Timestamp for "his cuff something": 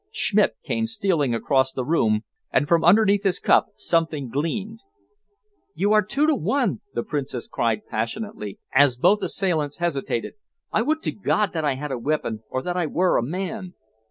3.23-4.29